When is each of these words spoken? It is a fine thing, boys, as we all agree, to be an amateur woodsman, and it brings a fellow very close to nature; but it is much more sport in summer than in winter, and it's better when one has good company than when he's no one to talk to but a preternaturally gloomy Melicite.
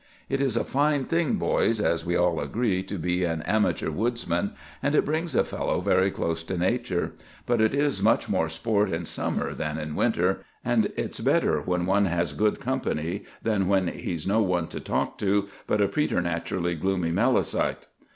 It 0.29 0.41
is 0.41 0.57
a 0.57 0.63
fine 0.63 1.05
thing, 1.05 1.35
boys, 1.35 1.79
as 1.79 2.03
we 2.03 2.15
all 2.15 2.39
agree, 2.39 2.81
to 2.81 2.97
be 2.97 3.23
an 3.23 3.43
amateur 3.43 3.91
woodsman, 3.91 4.53
and 4.81 4.95
it 4.95 5.05
brings 5.05 5.35
a 5.35 5.43
fellow 5.43 5.79
very 5.79 6.09
close 6.09 6.41
to 6.45 6.57
nature; 6.57 7.13
but 7.45 7.61
it 7.61 7.75
is 7.75 8.01
much 8.01 8.27
more 8.27 8.49
sport 8.49 8.89
in 8.91 9.05
summer 9.05 9.53
than 9.53 9.77
in 9.77 9.93
winter, 9.95 10.43
and 10.65 10.91
it's 10.97 11.19
better 11.19 11.61
when 11.61 11.85
one 11.85 12.05
has 12.05 12.33
good 12.33 12.59
company 12.59 13.25
than 13.43 13.67
when 13.67 13.89
he's 13.89 14.25
no 14.25 14.41
one 14.41 14.67
to 14.69 14.79
talk 14.79 15.19
to 15.19 15.47
but 15.67 15.81
a 15.81 15.87
preternaturally 15.87 16.73
gloomy 16.73 17.11
Melicite. 17.11 17.85